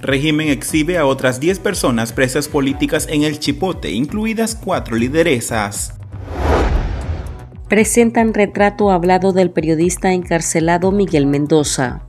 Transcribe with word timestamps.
Régimen 0.00 0.48
exhibe 0.48 0.96
a 0.96 1.06
otras 1.06 1.40
10 1.40 1.58
personas 1.58 2.12
presas 2.12 2.46
políticas 2.46 3.08
en 3.10 3.24
el 3.24 3.40
Chipote, 3.40 3.90
incluidas 3.90 4.54
cuatro 4.54 4.96
lideresas. 4.96 5.94
Presentan 7.68 8.32
retrato 8.32 8.90
hablado 8.92 9.32
del 9.32 9.50
periodista 9.50 10.12
encarcelado 10.12 10.92
Miguel 10.92 11.26
Mendoza. 11.26 12.02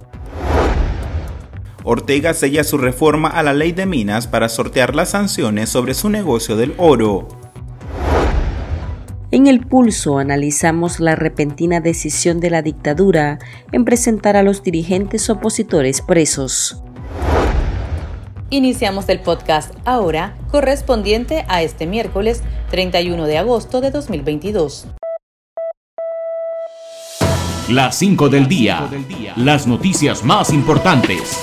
Ortega 1.83 2.33
sella 2.35 2.63
su 2.63 2.77
reforma 2.77 3.29
a 3.29 3.41
la 3.41 3.53
ley 3.53 3.71
de 3.71 3.87
minas 3.87 4.27
para 4.27 4.49
sortear 4.49 4.95
las 4.95 5.09
sanciones 5.09 5.69
sobre 5.69 5.95
su 5.95 6.09
negocio 6.09 6.55
del 6.55 6.75
oro. 6.77 7.27
En 9.31 9.47
el 9.47 9.61
pulso 9.61 10.19
analizamos 10.19 10.99
la 10.99 11.15
repentina 11.15 11.81
decisión 11.81 12.39
de 12.39 12.49
la 12.51 12.61
dictadura 12.61 13.39
en 13.71 13.85
presentar 13.85 14.35
a 14.35 14.43
los 14.43 14.63
dirigentes 14.63 15.29
opositores 15.29 16.01
presos. 16.01 16.83
Iniciamos 18.51 19.07
el 19.09 19.19
podcast 19.19 19.75
ahora, 19.85 20.35
correspondiente 20.49 21.45
a 21.49 21.61
este 21.61 21.85
miércoles 21.85 22.41
31 22.71 23.27
de 23.27 23.37
agosto 23.37 23.79
de 23.79 23.91
2022. 23.91 24.87
Las 27.69 27.95
5 27.99 28.29
del 28.29 28.47
día. 28.47 28.89
Las 29.35 29.67
noticias 29.67 30.23
más 30.23 30.51
importantes. 30.51 31.39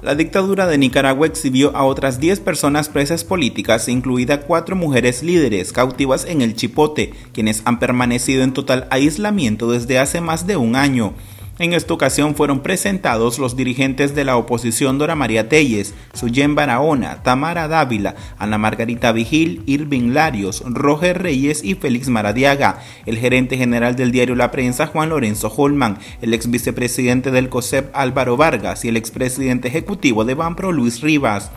La 0.00 0.14
dictadura 0.14 0.66
de 0.66 0.78
Nicaragua 0.78 1.26
exhibió 1.26 1.76
a 1.76 1.84
otras 1.84 2.20
10 2.20 2.40
personas 2.40 2.88
presas 2.88 3.22
políticas, 3.22 3.88
incluida 3.88 4.40
cuatro 4.40 4.76
mujeres 4.76 5.22
líderes 5.22 5.72
cautivas 5.72 6.24
en 6.24 6.40
el 6.40 6.54
Chipote, 6.54 7.12
quienes 7.32 7.60
han 7.66 7.80
permanecido 7.80 8.44
en 8.44 8.54
total 8.54 8.86
aislamiento 8.90 9.70
desde 9.70 9.98
hace 9.98 10.22
más 10.22 10.46
de 10.46 10.56
un 10.56 10.74
año. 10.74 11.12
En 11.58 11.72
esta 11.72 11.94
ocasión 11.94 12.34
fueron 12.34 12.60
presentados 12.60 13.38
los 13.38 13.56
dirigentes 13.56 14.14
de 14.14 14.24
la 14.24 14.36
oposición 14.36 14.98
Dora 14.98 15.14
María 15.14 15.48
Telles, 15.48 15.94
Suyen 16.12 16.54
Barahona, 16.54 17.22
Tamara 17.22 17.66
Dávila, 17.66 18.14
Ana 18.36 18.58
Margarita 18.58 19.10
Vigil, 19.12 19.62
Irving 19.64 20.12
Larios, 20.12 20.62
Roger 20.66 21.22
Reyes 21.22 21.64
y 21.64 21.74
Félix 21.74 22.08
Maradiaga, 22.08 22.82
el 23.06 23.16
gerente 23.16 23.56
general 23.56 23.96
del 23.96 24.12
diario 24.12 24.34
La 24.34 24.50
Prensa 24.50 24.86
Juan 24.86 25.08
Lorenzo 25.08 25.48
Holman, 25.48 25.96
el 26.20 26.34
ex 26.34 26.50
vicepresidente 26.50 27.30
del 27.30 27.48
COSEP 27.48 27.88
Álvaro 27.96 28.36
Vargas 28.36 28.84
y 28.84 28.88
el 28.88 28.98
expresidente 28.98 29.68
ejecutivo 29.68 30.26
de 30.26 30.34
Banpro 30.34 30.72
Luis 30.72 31.00
Rivas. 31.00 31.50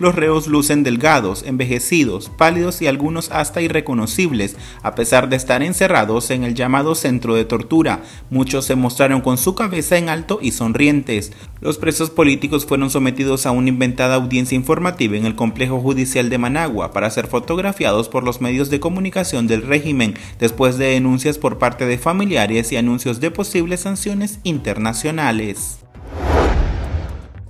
Los 0.00 0.14
reos 0.14 0.46
lucen 0.46 0.82
delgados, 0.82 1.42
envejecidos, 1.46 2.30
pálidos 2.30 2.80
y 2.80 2.86
algunos 2.86 3.30
hasta 3.30 3.60
irreconocibles, 3.60 4.56
a 4.82 4.94
pesar 4.94 5.28
de 5.28 5.36
estar 5.36 5.62
encerrados 5.62 6.30
en 6.30 6.42
el 6.42 6.54
llamado 6.54 6.94
centro 6.94 7.34
de 7.34 7.44
tortura. 7.44 8.02
Muchos 8.30 8.64
se 8.64 8.76
mostraron 8.76 9.20
con 9.20 9.36
su 9.36 9.54
cabeza 9.54 9.98
en 9.98 10.08
alto 10.08 10.38
y 10.40 10.52
sonrientes. 10.52 11.32
Los 11.60 11.76
presos 11.76 12.08
políticos 12.08 12.64
fueron 12.64 12.88
sometidos 12.88 13.44
a 13.44 13.50
una 13.50 13.68
inventada 13.68 14.14
audiencia 14.14 14.56
informativa 14.56 15.18
en 15.18 15.26
el 15.26 15.36
complejo 15.36 15.80
judicial 15.80 16.30
de 16.30 16.38
Managua 16.38 16.92
para 16.92 17.10
ser 17.10 17.26
fotografiados 17.26 18.08
por 18.08 18.24
los 18.24 18.40
medios 18.40 18.70
de 18.70 18.80
comunicación 18.80 19.46
del 19.48 19.60
régimen, 19.60 20.14
después 20.38 20.78
de 20.78 20.86
denuncias 20.86 21.36
por 21.36 21.58
parte 21.58 21.84
de 21.84 21.98
familiares 21.98 22.72
y 22.72 22.78
anuncios 22.78 23.20
de 23.20 23.30
posibles 23.30 23.80
sanciones 23.80 24.40
internacionales. 24.44 25.79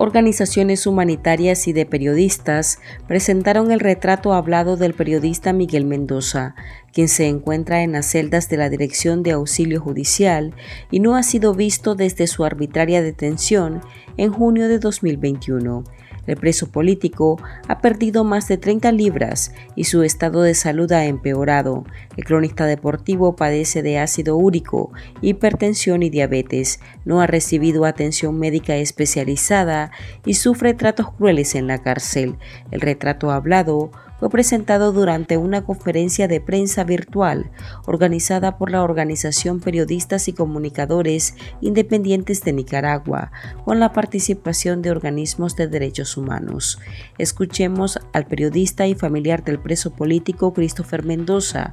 Organizaciones 0.03 0.87
humanitarias 0.87 1.69
y 1.69 1.75
de 1.75 1.85
periodistas 1.85 2.79
presentaron 3.07 3.71
el 3.71 3.81
retrato 3.81 4.33
hablado 4.33 4.79
del 4.79 4.95
periodista 4.95 5.53
Miguel 5.53 5.85
Mendoza, 5.85 6.55
quien 6.91 7.07
se 7.07 7.29
encuentra 7.29 7.83
en 7.83 7.93
las 7.93 8.07
celdas 8.07 8.49
de 8.49 8.57
la 8.57 8.71
Dirección 8.71 9.23
de 9.23 9.33
Auxilio 9.33 9.79
Judicial 9.79 10.55
y 10.91 11.01
no 11.01 11.17
ha 11.17 11.23
sido 11.23 11.53
visto 11.53 11.97
desde 11.97 12.29
su 12.29 12.47
arbitraria 12.47 13.03
detención 13.03 13.83
en 14.17 14.33
junio 14.33 14.69
de 14.69 14.79
2021. 14.79 15.85
El 16.27 16.37
preso 16.37 16.71
político 16.71 17.41
ha 17.69 17.81
perdido 17.81 18.25
más 18.25 18.49
de 18.49 18.59
30 18.59 18.93
libras 18.93 19.53
y 19.75 19.85
su 19.85 20.03
estado 20.03 20.43
de 20.43 20.55
salud 20.55 20.91
ha 20.93 21.07
empeorado. 21.07 21.85
El 22.17 22.25
cronista 22.25 22.67
deportivo 22.67 23.37
padece 23.37 23.83
de 23.83 23.99
ácido 23.99 24.37
úrico, 24.37 24.93
hipertensión 25.21 26.03
y 26.03 26.11
diabetes, 26.11 26.81
no 27.05 27.21
ha 27.21 27.27
recibido 27.27 27.85
atención 27.85 28.39
médica 28.39 28.77
especializada 28.77 29.91
y 30.25 30.35
sufre 30.35 30.75
tratos 30.75 31.13
crueles 31.13 31.55
en 31.55 31.67
la 31.67 31.83
cárcel. 31.83 32.37
El 32.71 32.81
retrato 32.81 33.31
hablado 33.31 33.91
fue 34.21 34.29
presentado 34.29 34.93
durante 34.93 35.39
una 35.39 35.65
conferencia 35.65 36.29
de 36.29 36.43
prensa 36.43 36.85
virtual 36.85 37.51
organizada 37.87 38.59
por 38.59 38.71
la 38.71 38.83
Organización 38.83 39.61
Periodistas 39.61 40.29
y 40.29 40.35
Comunicadores 40.35 41.35
Independientes 41.63 42.43
de 42.43 42.53
Nicaragua, 42.53 43.33
con 43.65 43.81
la 43.81 43.93
participación 43.93 44.83
de 44.83 44.91
organismos 44.91 45.57
de 45.57 45.69
derechos 45.69 46.19
humanos. 46.19 46.79
Escuchemos 47.17 47.99
al 48.13 48.27
periodista 48.27 48.87
y 48.87 48.95
familiar 48.95 49.43
del 49.43 49.59
preso 49.59 49.93
político 49.93 50.53
Christopher 50.53 51.03
Mendoza, 51.03 51.73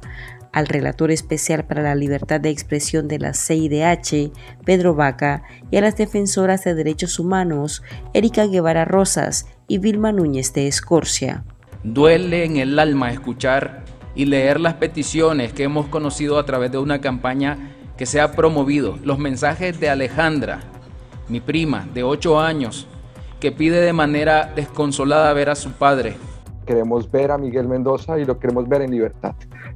al 0.52 0.66
relator 0.66 1.10
especial 1.10 1.66
para 1.66 1.82
la 1.82 1.94
libertad 1.94 2.40
de 2.40 2.48
expresión 2.48 3.08
de 3.08 3.18
la 3.18 3.34
CIDH, 3.34 4.32
Pedro 4.64 4.94
Vaca, 4.94 5.42
y 5.70 5.76
a 5.76 5.82
las 5.82 5.98
defensoras 5.98 6.64
de 6.64 6.74
derechos 6.74 7.18
humanos, 7.18 7.82
Erika 8.14 8.46
Guevara 8.46 8.86
Rosas 8.86 9.46
y 9.66 9.76
Vilma 9.76 10.12
Núñez 10.12 10.54
de 10.54 10.66
Escorcia. 10.66 11.44
Duele 11.84 12.44
en 12.44 12.56
el 12.56 12.78
alma 12.78 13.12
escuchar 13.12 13.84
y 14.14 14.24
leer 14.24 14.58
las 14.58 14.74
peticiones 14.74 15.52
que 15.52 15.62
hemos 15.62 15.86
conocido 15.86 16.38
a 16.38 16.44
través 16.44 16.72
de 16.72 16.78
una 16.78 17.00
campaña 17.00 17.76
que 17.96 18.04
se 18.04 18.20
ha 18.20 18.32
promovido. 18.32 18.98
Los 19.04 19.18
mensajes 19.18 19.78
de 19.78 19.88
Alejandra, 19.88 20.60
mi 21.28 21.40
prima 21.40 21.86
de 21.94 22.02
8 22.02 22.40
años, 22.40 22.88
que 23.38 23.52
pide 23.52 23.80
de 23.80 23.92
manera 23.92 24.52
desconsolada 24.56 25.32
ver 25.32 25.50
a 25.50 25.54
su 25.54 25.70
padre. 25.70 26.16
Queremos 26.66 27.10
ver 27.10 27.30
a 27.30 27.38
Miguel 27.38 27.68
Mendoza 27.68 28.18
y 28.18 28.24
lo 28.24 28.38
queremos 28.38 28.68
ver 28.68 28.82
en 28.82 28.90
libertad. 28.90 29.34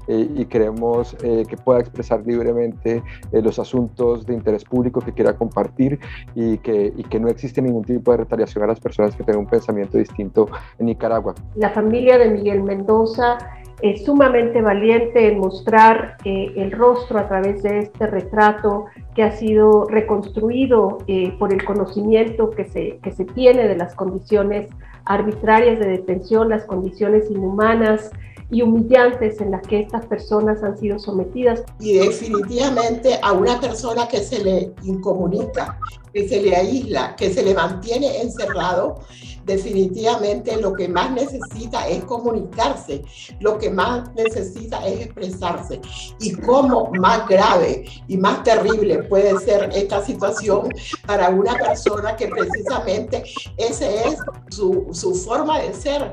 Eh, 0.08 0.28
y 0.34 0.44
queremos 0.46 1.16
eh, 1.22 1.44
que 1.48 1.56
pueda 1.56 1.80
expresar 1.80 2.26
libremente 2.26 3.02
eh, 3.30 3.42
los 3.42 3.58
asuntos 3.58 4.26
de 4.26 4.34
interés 4.34 4.64
público 4.64 5.00
que 5.00 5.12
quiera 5.12 5.34
compartir 5.34 6.00
y 6.34 6.58
que, 6.58 6.92
no 7.20 7.28
existe 7.28 7.62
ningún 7.62 7.84
tipo 7.84 8.10
de 8.10 8.16
retaliación 8.16 8.64
a 8.64 8.66
las 8.66 8.80
personas 8.80 9.14
que 9.14 9.22
tengan 9.22 9.42
un 9.42 9.46
pensamiento 9.46 9.96
distinto 9.96 10.48
en 10.78 10.86
Nicaragua. 10.86 11.34
La 11.54 11.70
familia 11.70 12.18
de 12.18 12.30
Miguel 12.30 12.64
Mendoza 12.64 13.38
es 13.80 14.04
sumamente 14.04 14.60
valiente 14.60 15.28
en 15.28 15.38
mostrar 15.38 16.16
el 16.24 16.72
rostro 16.72 17.20
a 17.20 17.28
través 17.28 17.62
de 17.62 17.80
este 17.80 18.06
retrato 18.08 18.86
que 19.14 19.22
ha 19.22 19.30
sido 19.32 19.86
reconstruido 19.88 20.98
por 21.38 21.52
el 21.52 21.64
conocimiento 21.64 22.50
que 22.50 22.64
se 22.64 23.24
tiene 23.34 23.68
de 23.68 23.76
las 23.76 23.94
condiciones 23.94 24.68
arbitrarias 25.04 25.78
de 25.78 25.86
detención, 25.86 26.48
las 26.48 26.64
condiciones 26.64 27.30
inhumanas, 27.30 28.10
y 28.52 28.60
humillantes 28.60 29.40
en 29.40 29.50
las 29.50 29.62
que 29.62 29.80
estas 29.80 30.04
personas 30.06 30.62
han 30.62 30.78
sido 30.78 30.98
sometidas. 30.98 31.64
Y 31.80 31.94
definitivamente 31.94 33.18
a 33.22 33.32
una 33.32 33.58
persona 33.58 34.06
que 34.06 34.18
se 34.18 34.44
le 34.44 34.74
incomunica, 34.82 35.80
que 36.12 36.28
se 36.28 36.42
le 36.42 36.54
aísla, 36.54 37.16
que 37.16 37.32
se 37.32 37.42
le 37.42 37.54
mantiene 37.54 38.20
encerrado, 38.20 39.00
definitivamente 39.46 40.60
lo 40.60 40.74
que 40.74 40.86
más 40.86 41.10
necesita 41.12 41.88
es 41.88 42.04
comunicarse, 42.04 43.02
lo 43.40 43.58
que 43.58 43.70
más 43.70 44.12
necesita 44.14 44.86
es 44.86 45.06
expresarse. 45.06 45.80
Y 46.20 46.34
cómo 46.34 46.90
más 47.00 47.26
grave 47.26 47.86
y 48.06 48.18
más 48.18 48.42
terrible 48.42 49.02
puede 49.04 49.38
ser 49.38 49.70
esta 49.74 50.04
situación 50.04 50.68
para 51.06 51.30
una 51.30 51.54
persona 51.54 52.14
que 52.16 52.28
precisamente 52.28 53.24
esa 53.56 53.88
es 53.88 54.18
su, 54.50 54.88
su 54.92 55.14
forma 55.14 55.58
de 55.60 55.72
ser. 55.72 56.12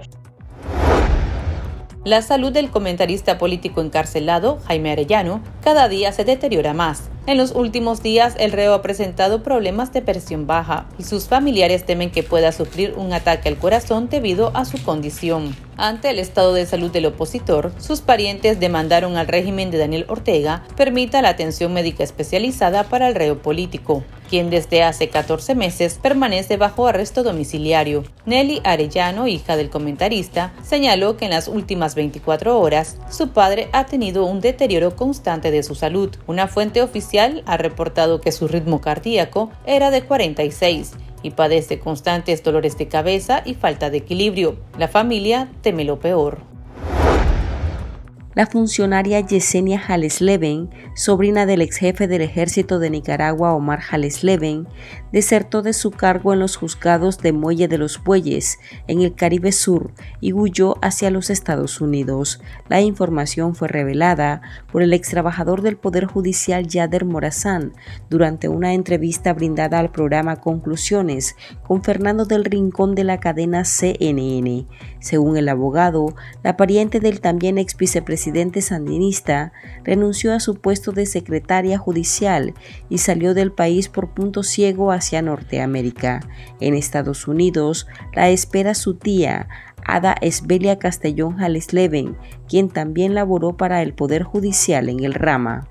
La 2.06 2.22
salud 2.22 2.54
del 2.54 2.70
comentarista 2.70 3.38
político 3.38 3.82
encarcelado, 3.82 4.60
Jaime 4.68 4.92
Arellano, 4.92 5.42
cada 5.62 5.90
día 5.90 6.14
se 6.14 6.24
deteriora 6.24 6.74
más. 6.74 7.10
En 7.28 7.38
los 7.38 7.52
últimos 7.52 8.02
días, 8.02 8.36
el 8.40 8.54
reo 8.54 8.74
ha 8.74 8.82
presentado 8.82 9.44
problemas 9.44 9.92
de 9.92 10.02
presión 10.02 10.48
baja 10.48 10.88
y 10.98 11.04
sus 11.04 11.28
familiares 11.28 11.86
temen 11.86 12.10
que 12.10 12.24
pueda 12.24 12.54
sufrir 12.54 12.94
un 12.96 13.12
ataque 13.12 13.50
al 13.50 13.58
corazón 13.58 14.08
debido 14.08 14.56
a 14.56 14.64
su 14.64 14.82
condición. 14.82 15.54
Ante 15.76 16.10
el 16.10 16.20
estado 16.20 16.54
de 16.54 16.66
salud 16.66 16.90
del 16.90 17.08
opositor, 17.08 17.74
sus 17.80 18.00
parientes 18.00 18.62
demandaron 18.62 19.18
al 19.18 19.28
régimen 19.28 19.70
de 19.70 19.78
Daniel 19.78 20.06
Ortega 20.08 20.64
permita 20.78 21.22
la 21.22 21.30
atención 21.30 21.74
médica 21.74 22.06
especializada 22.06 22.86
para 22.86 23.10
el 23.10 23.16
reo 23.16 23.42
político. 23.42 24.06
Quien 24.30 24.50
desde 24.50 24.84
hace 24.84 25.10
14 25.10 25.56
meses 25.56 26.00
permanece 26.02 26.58
bajo 26.58 26.88
arresto 26.88 27.24
domiciliario. 27.24 28.04
Nelly 28.26 28.62
Arellano, 28.64 29.28
hija 29.28 29.58
del 29.58 29.70
comentarista, 29.70 30.54
señaló 30.64 31.18
que 31.18 31.26
en 31.26 31.32
las 31.32 31.48
últimas 31.48 31.96
24 31.96 32.60
horas 32.60 32.98
su 33.10 33.30
padre 33.30 33.70
ha 33.74 33.86
tenido 33.86 34.26
un 34.26 34.40
deterioro 34.40 34.96
constante 34.96 35.52
de 35.52 35.64
su 35.64 35.76
salud. 35.76 36.16
Una 36.28 36.48
fuente 36.48 36.82
oficial 36.82 37.44
ha 37.46 37.58
reportado 37.58 38.22
que 38.22 38.32
su 38.32 38.48
ritmo 38.48 38.80
cardíaco 38.82 39.52
era 39.66 39.92
de 39.92 40.04
46 40.04 40.94
y 41.22 41.32
padece 41.32 41.80
constantes 41.80 42.44
dolores 42.44 42.78
de 42.78 42.88
cabeza 42.88 43.42
y 43.46 43.54
falta 43.56 43.90
de 43.90 43.98
equilibrio. 43.98 44.58
La 44.78 44.88
familia 44.88 45.50
teme 45.62 45.84
lo 45.84 46.00
peor. 46.00 46.49
La 48.36 48.46
funcionaria 48.46 49.20
Yesenia 49.22 49.82
Leven, 50.20 50.70
sobrina 50.94 51.48
del 51.48 51.64
ex 51.64 51.78
jefe 51.78 52.08
del 52.08 52.22
ejército 52.22 52.78
de 52.78 52.92
Nicaragua 52.92 53.56
Omar 53.56 53.82
Leven, 54.22 54.68
desertó 55.12 55.64
de 55.64 55.74
su 55.74 55.90
cargo 55.90 56.32
en 56.32 56.40
los 56.40 56.56
juzgados 56.56 57.18
de 57.18 57.34
Muelle 57.34 57.68
de 57.68 57.80
los 57.80 58.04
Bueyes, 58.04 58.60
en 58.88 59.02
el 59.02 59.16
Caribe 59.16 59.52
Sur, 59.52 59.94
y 60.22 60.34
huyó 60.34 60.76
hacia 60.84 61.10
los 61.10 61.32
Estados 61.32 61.82
Unidos. 61.82 62.40
La 62.68 62.82
información 62.82 63.56
fue 63.56 63.68
revelada 63.68 64.44
por 64.72 64.84
el 64.84 64.94
ex 64.94 65.10
trabajador 65.10 65.64
del 65.64 65.78
Poder 65.78 66.06
Judicial 66.06 66.68
Yader 66.68 67.06
Morazán 67.06 67.74
durante 68.12 68.48
una 68.48 68.76
entrevista 68.76 69.34
brindada 69.34 69.80
al 69.80 69.90
programa 69.90 70.36
Conclusiones 70.36 71.36
con 71.64 71.84
Fernando 71.84 72.26
del 72.26 72.46
Rincón 72.46 72.94
de 72.94 73.06
la 73.06 73.20
cadena 73.20 73.66
CNN. 73.66 74.68
Según 75.00 75.38
el 75.38 75.48
abogado, 75.48 76.14
la 76.44 76.58
pariente 76.58 77.00
del 77.00 77.22
también 77.22 77.58
ex 77.58 77.76
vicepresidente 77.78 78.62
sandinista 78.62 79.54
renunció 79.84 80.34
a 80.34 80.40
su 80.40 80.56
puesto 80.56 80.92
de 80.92 81.06
secretaria 81.06 81.78
judicial 81.78 82.54
y 82.90 82.98
salió 82.98 83.34
del 83.34 83.52
país 83.52 83.88
por 83.88 84.14
punto 84.14 84.44
ciego 84.44 84.92
hacia 84.92 85.22
Norteamérica. 85.22 86.20
En 86.60 86.74
Estados 86.74 87.28
Unidos 87.28 87.88
la 88.14 88.30
espera 88.30 88.74
su 88.74 88.96
tía, 88.96 89.48
Ada 89.86 90.16
Esbelia 90.22 90.78
Castellón 90.78 91.38
Leven, 91.72 92.18
quien 92.48 92.70
también 92.70 93.16
laboró 93.16 93.56
para 93.56 93.82
el 93.82 93.94
Poder 93.94 94.24
Judicial 94.24 94.90
en 94.90 95.04
el 95.04 95.14
Rama. 95.14 95.68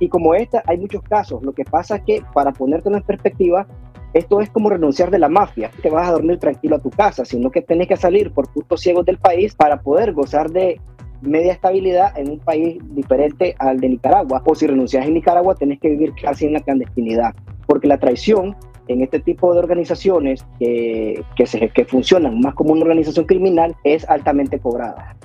Y 0.00 0.08
como 0.08 0.34
esta, 0.34 0.62
hay 0.66 0.78
muchos 0.78 1.02
casos. 1.02 1.42
Lo 1.42 1.52
que 1.52 1.64
pasa 1.64 1.96
es 1.96 2.02
que, 2.02 2.24
para 2.34 2.52
ponerte 2.52 2.88
en 2.88 3.00
perspectiva, 3.02 3.66
esto 4.14 4.40
es 4.40 4.48
como 4.48 4.70
renunciar 4.70 5.10
de 5.10 5.18
la 5.18 5.28
mafia. 5.28 5.70
Te 5.82 5.90
vas 5.90 6.08
a 6.08 6.12
dormir 6.12 6.38
tranquilo 6.38 6.76
a 6.76 6.78
tu 6.78 6.90
casa, 6.90 7.24
sino 7.24 7.50
que 7.50 7.60
tenés 7.60 7.88
que 7.88 7.96
salir 7.96 8.30
por 8.32 8.50
puntos 8.52 8.80
ciegos 8.80 9.04
del 9.04 9.18
país 9.18 9.54
para 9.54 9.82
poder 9.82 10.12
gozar 10.12 10.50
de 10.50 10.80
media 11.20 11.52
estabilidad 11.52 12.16
en 12.16 12.30
un 12.30 12.38
país 12.38 12.78
diferente 12.94 13.56
al 13.58 13.80
de 13.80 13.88
Nicaragua. 13.88 14.42
O 14.46 14.54
si 14.54 14.66
renuncias 14.66 15.04
en 15.04 15.14
Nicaragua, 15.14 15.56
tenés 15.56 15.80
que 15.80 15.88
vivir 15.90 16.12
casi 16.20 16.46
en 16.46 16.52
la 16.52 16.60
clandestinidad. 16.60 17.34
Porque 17.66 17.88
la 17.88 17.98
traición 17.98 18.56
en 18.86 19.02
este 19.02 19.18
tipo 19.18 19.52
de 19.52 19.58
organizaciones 19.58 20.46
que, 20.58 21.24
que, 21.36 21.84
funcionan 21.84 22.38
más 22.40 22.54
como 22.54 22.72
una 22.72 22.82
organización 22.82 23.24
criminal 23.24 23.74
es 23.82 24.08
altamente 24.08 24.60
cobrada. 24.60 25.16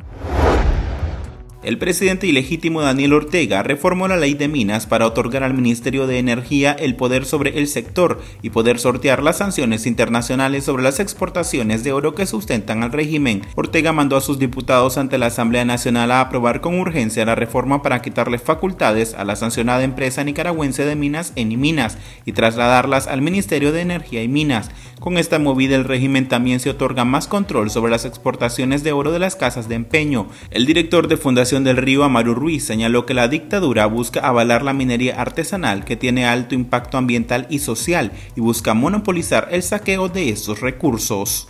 El 1.61 1.77
presidente 1.77 2.25
ilegítimo 2.25 2.81
Daniel 2.81 3.11
Ortega 3.11 3.63
reformó 3.63 4.07
la 4.07 4.15
ley 4.15 4.33
de 4.33 4.47
minas 4.47 4.85
para 4.85 5.05
otorgar 5.05 5.43
al 5.43 5.53
Ministerio 5.53 6.07
de 6.07 6.17
Energía 6.17 6.71
el 6.71 6.95
poder 6.95 7.25
sobre 7.25 7.59
el 7.59 7.67
sector 7.67 8.21
y 8.41 8.51
poder 8.51 8.79
sortear 8.79 9.21
las 9.21 9.39
sanciones 9.39 9.85
internacionales 9.85 10.63
sobre 10.63 10.83
las 10.83 11.01
exportaciones 11.01 11.83
de 11.83 11.91
oro 11.91 12.15
que 12.15 12.25
sustentan 12.25 12.81
al 12.81 12.93
régimen. 12.93 13.41
Ortega 13.55 13.91
mandó 13.91 14.15
a 14.15 14.21
sus 14.21 14.39
diputados 14.39 14.97
ante 14.97 15.17
la 15.17 15.25
Asamblea 15.25 15.65
Nacional 15.65 16.11
a 16.11 16.21
aprobar 16.21 16.61
con 16.61 16.79
urgencia 16.79 17.25
la 17.25 17.35
reforma 17.35 17.81
para 17.81 18.01
quitarle 18.01 18.39
facultades 18.39 19.13
a 19.13 19.25
la 19.25 19.35
sancionada 19.35 19.83
empresa 19.83 20.23
nicaragüense 20.23 20.85
de 20.85 20.95
minas 20.95 21.33
Minas 21.35 21.97
y 22.25 22.31
trasladarlas 22.31 23.07
al 23.07 23.21
Ministerio 23.21 23.73
de 23.73 23.81
Energía 23.81 24.23
y 24.23 24.29
Minas. 24.29 24.71
Con 25.01 25.17
esta 25.17 25.39
movida 25.39 25.75
el 25.75 25.85
régimen 25.85 26.27
también 26.27 26.59
se 26.59 26.69
otorga 26.69 27.05
más 27.05 27.27
control 27.27 27.69
sobre 27.69 27.91
las 27.91 28.05
exportaciones 28.05 28.83
de 28.83 28.91
oro 28.91 29.11
de 29.11 29.19
las 29.19 29.35
casas 29.35 29.69
de 29.69 29.75
empeño. 29.75 30.27
El 30.51 30.65
director 30.65 31.07
de 31.07 31.15
Fundación 31.17 31.48
del 31.49 31.77
Río 31.77 32.03
Amaru 32.03 32.35
Ruiz 32.35 32.63
señaló 32.63 33.07
que 33.07 33.15
la 33.15 33.27
dictadura 33.27 33.87
busca 33.87 34.19
avalar 34.19 34.61
la 34.61 34.71
minería 34.71 35.19
artesanal 35.19 35.83
que 35.83 35.95
tiene 35.95 36.27
alto 36.27 36.53
impacto 36.53 36.97
ambiental 36.97 37.47
y 37.49 37.57
social 37.57 38.11
y 38.35 38.41
busca 38.41 38.75
monopolizar 38.75 39.47
el 39.51 39.63
saqueo 39.63 40.09
de 40.09 40.29
estos 40.29 40.61
recursos. 40.61 41.47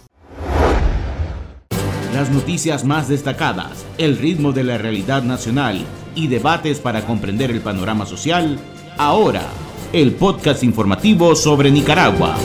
Las 2.14 2.32
noticias 2.32 2.86
más 2.86 3.10
destacadas, 3.10 3.86
el 3.98 4.18
ritmo 4.18 4.54
de 4.54 4.64
la 4.64 4.78
realidad 4.78 5.22
nacional 5.24 5.86
y 6.16 6.28
debates 6.28 6.80
para 6.80 7.06
comprender 7.06 7.52
el 7.52 7.60
panorama 7.60 8.06
social, 8.06 8.58
ahora 8.98 9.44
el 9.92 10.14
podcast 10.14 10.64
informativo 10.64 11.36
sobre 11.36 11.72
Nicaragua. 11.72 12.38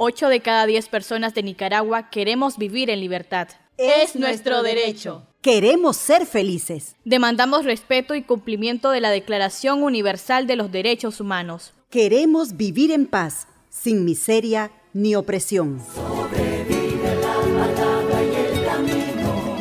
8 0.00 0.28
de 0.28 0.40
cada 0.40 0.64
10 0.66 0.88
personas 0.88 1.34
de 1.34 1.42
Nicaragua 1.42 2.08
queremos 2.08 2.56
vivir 2.56 2.88
en 2.88 3.00
libertad. 3.00 3.48
Es 3.76 4.14
nuestro 4.14 4.62
derecho. 4.62 5.26
Queremos 5.40 5.96
ser 5.96 6.24
felices. 6.24 6.94
Demandamos 7.04 7.64
respeto 7.64 8.14
y 8.14 8.22
cumplimiento 8.22 8.90
de 8.90 9.00
la 9.00 9.10
Declaración 9.10 9.82
Universal 9.82 10.46
de 10.46 10.54
los 10.54 10.70
Derechos 10.70 11.20
Humanos. 11.20 11.72
Queremos 11.90 12.56
vivir 12.56 12.92
en 12.92 13.06
paz, 13.06 13.48
sin 13.70 14.04
miseria 14.04 14.70
ni 14.92 15.16
opresión. 15.16 15.80
Sobrevive 15.92 17.16
la 17.20 17.34
palabra 17.34 18.22
y 18.22 18.34
el 18.36 18.64
camino, 18.64 19.56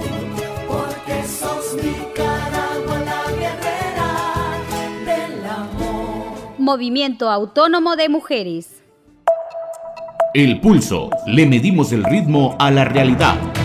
porque 0.68 1.28
sos 1.28 1.74
Nicaragua 1.84 3.00
la 3.00 3.24
guerrera 3.32 4.64
del 5.04 5.46
amor. 5.46 6.60
Movimiento 6.60 7.32
Autónomo 7.32 7.96
de 7.96 8.10
Mujeres. 8.10 8.84
El 10.38 10.60
pulso. 10.60 11.10
Le 11.26 11.48
medimos 11.48 11.92
el 11.92 12.04
ritmo 12.04 12.56
a 12.60 12.70
la 12.70 12.86
realidad. 12.86 13.57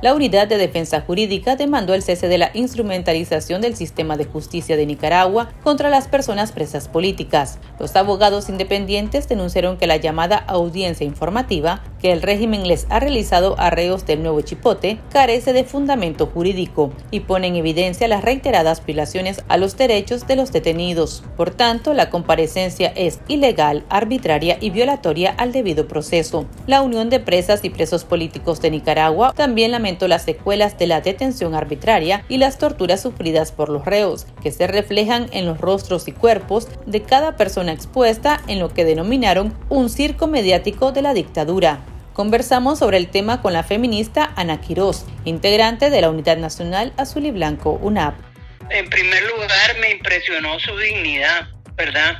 La 0.00 0.14
Unidad 0.14 0.46
de 0.46 0.58
Defensa 0.58 1.00
Jurídica 1.00 1.56
demandó 1.56 1.92
el 1.92 2.04
cese 2.04 2.28
de 2.28 2.38
la 2.38 2.52
instrumentalización 2.54 3.60
del 3.60 3.74
sistema 3.74 4.16
de 4.16 4.26
justicia 4.26 4.76
de 4.76 4.86
Nicaragua 4.86 5.48
contra 5.64 5.90
las 5.90 6.06
personas 6.06 6.52
presas 6.52 6.86
políticas. 6.86 7.58
Los 7.80 7.96
abogados 7.96 8.48
independientes 8.48 9.28
denunciaron 9.28 9.76
que 9.76 9.88
la 9.88 9.96
llamada 9.96 10.36
audiencia 10.36 11.04
informativa 11.04 11.82
que 12.00 12.12
el 12.12 12.22
régimen 12.22 12.68
les 12.68 12.86
ha 12.90 13.00
realizado 13.00 13.58
a 13.58 13.70
reos 13.70 14.06
del 14.06 14.22
nuevo 14.22 14.40
Chipote 14.40 15.00
carece 15.10 15.52
de 15.52 15.64
fundamento 15.64 16.26
jurídico 16.26 16.92
y 17.10 17.20
pone 17.20 17.48
en 17.48 17.56
evidencia 17.56 18.06
las 18.06 18.22
reiteradas 18.22 18.86
violaciones 18.86 19.42
a 19.48 19.56
los 19.56 19.76
derechos 19.76 20.28
de 20.28 20.36
los 20.36 20.52
detenidos. 20.52 21.24
Por 21.36 21.50
tanto, 21.50 21.92
la 21.92 22.08
comparecencia 22.08 22.92
es 22.94 23.18
ilegal, 23.26 23.84
arbitraria 23.88 24.58
y 24.60 24.70
violatoria 24.70 25.34
al 25.36 25.50
debido 25.50 25.88
proceso. 25.88 26.46
La 26.68 26.82
Unión 26.82 27.10
de 27.10 27.18
Presas 27.18 27.64
y 27.64 27.70
Presos 27.70 28.04
Políticos 28.04 28.60
de 28.60 28.70
Nicaragua 28.70 29.32
también 29.34 29.72
las 30.08 30.24
secuelas 30.24 30.78
de 30.78 30.86
la 30.86 31.00
detención 31.00 31.54
arbitraria 31.54 32.24
y 32.28 32.38
las 32.38 32.58
torturas 32.58 33.00
sufridas 33.00 33.52
por 33.52 33.68
los 33.68 33.84
reos, 33.84 34.26
que 34.42 34.52
se 34.52 34.66
reflejan 34.66 35.28
en 35.32 35.46
los 35.46 35.60
rostros 35.60 36.08
y 36.08 36.12
cuerpos 36.12 36.68
de 36.86 37.02
cada 37.02 37.36
persona 37.36 37.72
expuesta 37.72 38.40
en 38.48 38.58
lo 38.58 38.72
que 38.74 38.84
denominaron 38.84 39.56
un 39.68 39.88
circo 39.88 40.26
mediático 40.26 40.92
de 40.92 41.02
la 41.02 41.14
dictadura. 41.14 41.80
Conversamos 42.12 42.80
sobre 42.80 42.96
el 42.96 43.08
tema 43.08 43.40
con 43.40 43.52
la 43.52 43.62
feminista 43.62 44.32
Ana 44.36 44.60
Quirós, 44.60 45.06
integrante 45.24 45.88
de 45.88 46.00
la 46.00 46.10
Unidad 46.10 46.36
Nacional 46.36 46.92
Azul 46.96 47.26
y 47.26 47.30
Blanco 47.30 47.78
UNAP. 47.80 48.14
En 48.70 48.90
primer 48.90 49.22
lugar, 49.22 49.78
me 49.80 49.92
impresionó 49.92 50.58
su 50.58 50.76
dignidad, 50.76 51.48
¿verdad? 51.76 52.18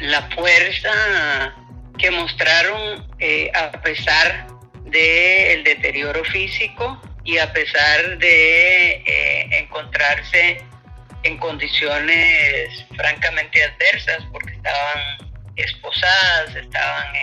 La 0.00 0.22
fuerza 0.30 1.54
que 1.98 2.10
mostraron 2.10 3.06
eh, 3.18 3.50
a 3.54 3.72
pesar 3.82 4.51
del 4.92 5.64
deterioro 5.64 6.22
físico 6.24 7.00
y 7.24 7.38
a 7.38 7.52
pesar 7.52 8.18
de 8.18 8.92
eh, 9.06 9.48
encontrarse 9.58 10.62
en 11.22 11.38
condiciones 11.38 12.84
francamente 12.96 13.62
adversas 13.64 14.24
porque 14.30 14.52
estaban 14.52 15.00
esposadas, 15.56 16.54
estaban, 16.56 17.14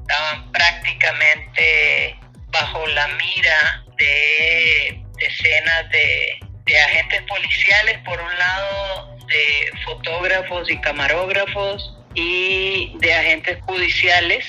estaban 0.00 0.52
prácticamente 0.52 2.16
bajo 2.48 2.86
la 2.88 3.08
mira 3.08 3.84
de 3.96 5.02
decenas 5.18 5.90
de, 5.90 6.38
de 6.66 6.80
agentes 6.80 7.22
policiales, 7.22 7.98
por 8.04 8.20
un 8.20 8.38
lado 8.38 9.16
de 9.26 9.70
fotógrafos 9.84 10.70
y 10.70 10.80
camarógrafos 10.80 11.96
y 12.14 12.96
de 12.98 13.14
agentes 13.14 13.58
judiciales, 13.62 14.44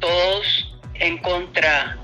todos 0.00 0.74
en 0.94 1.18
contra 1.18 1.96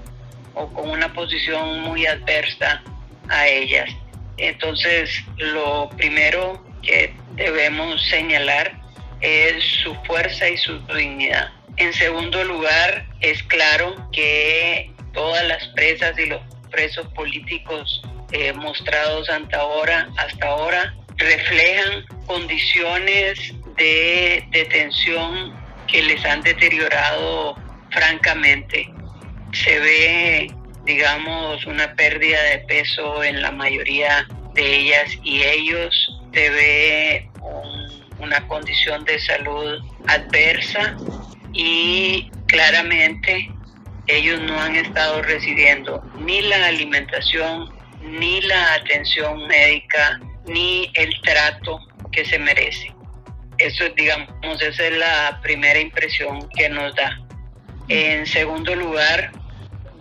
o 0.55 0.73
con 0.73 0.91
una 0.91 1.13
posición 1.13 1.81
muy 1.81 2.07
adversa 2.07 2.83
a 3.29 3.47
ellas. 3.49 3.91
Entonces, 4.37 5.23
lo 5.37 5.89
primero 5.97 6.65
que 6.83 7.15
debemos 7.35 8.03
señalar 8.09 8.73
es 9.21 9.63
su 9.83 9.95
fuerza 10.07 10.49
y 10.49 10.57
su 10.57 10.79
dignidad. 10.87 11.51
En 11.77 11.93
segundo 11.93 12.45
lugar, 12.45 13.07
es 13.21 13.43
claro 13.45 13.95
que 14.13 14.91
todas 15.13 15.47
las 15.47 15.67
presas 15.69 16.19
y 16.19 16.27
los 16.27 16.41
presos 16.71 17.07
políticos 17.15 18.03
eh, 18.33 18.53
mostrados 18.53 19.29
hasta 19.31 19.59
ahora, 19.59 20.09
hasta 20.17 20.47
ahora 20.47 20.95
reflejan 21.17 22.05
condiciones 22.27 23.55
de 23.77 24.45
detención 24.51 25.55
que 25.87 26.03
les 26.03 26.25
han 26.25 26.43
deteriorado 26.43 27.57
francamente. 27.91 28.93
Se 29.55 29.79
ve, 29.79 30.53
digamos, 30.85 31.65
una 31.67 31.95
pérdida 31.95 32.43
de 32.43 32.59
peso 32.61 33.23
en 33.23 33.41
la 33.41 33.53
mayoría 33.53 34.27
de 34.55 34.77
ellas 34.77 35.17
y 35.23 35.43
ellos. 35.43 36.21
Se 36.33 36.51
ve 36.51 37.31
una 38.19 38.47
condición 38.49 39.05
de 39.05 39.19
salud 39.21 39.81
adversa 40.09 40.97
y 41.53 42.31
claramente 42.47 43.49
ellos 44.07 44.41
no 44.43 44.61
han 44.61 44.77
estado 44.77 45.23
recibiendo 45.23 46.03
ni 46.19 46.43
la 46.43 46.67
alimentación, 46.67 47.73
ni 48.03 48.41
la 48.43 48.75
atención 48.75 49.47
médica, 49.47 50.21
ni 50.47 50.91
el 50.95 51.15
trato 51.23 51.79
que 52.13 52.25
se 52.25 52.39
merece. 52.39 52.93
Eso, 53.59 53.85
digamos, 53.97 54.61
esa 54.61 54.89
es 54.89 54.99
la 54.99 55.41
primera 55.43 55.79
impresión 55.79 56.49
que 56.57 56.69
nos 56.69 56.95
da. 56.97 57.21
En 57.89 58.27
segundo 58.27 58.75
lugar, 58.75 59.31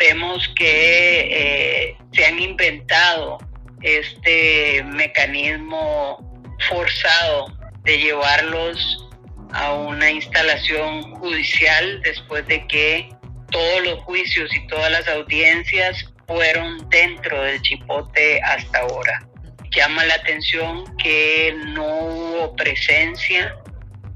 vemos 0.04 0.50
que 0.56 1.30
eh, 1.32 1.98
se 2.12 2.26
han 2.26 2.38
inventado 2.38 3.38
este 3.82 4.84
mecanismo 4.84 6.20
forzado 6.68 7.48
de 7.84 7.98
llevarlos 7.98 9.10
a 9.54 9.72
una 9.74 10.12
instalación 10.12 11.04
judicial 11.16 12.02
después 12.02 12.46
de 12.48 12.68
que 12.68 13.10
todos 13.50 13.84
los 13.86 14.04
juicios 14.04 14.54
y 14.54 14.68
todas 14.68 14.92
las 14.92 15.08
audiencias 15.08 16.14
fueron 16.28 16.90
dentro 16.90 17.42
del 17.42 17.62
chipote 17.62 18.42
hasta 18.42 18.80
ahora. 18.80 19.26
Llama 19.72 20.04
la 20.04 20.16
atención 20.16 20.84
que 20.98 21.56
no 21.68 21.86
hubo 21.86 22.56
presencia 22.58 23.56